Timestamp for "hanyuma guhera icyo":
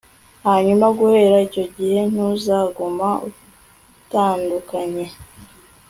0.47-1.63